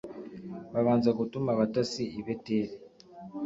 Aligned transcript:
Babanza 0.73 1.09
gutuma 1.19 1.49
abatasi 1.51 2.03
i 2.19 2.21
beteli 2.25 2.73